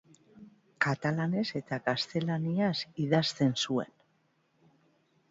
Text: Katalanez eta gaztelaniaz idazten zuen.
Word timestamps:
Katalanez 0.85 1.43
eta 1.59 1.77
gaztelaniaz 1.89 2.71
idazten 3.03 3.53
zuen. 3.67 3.93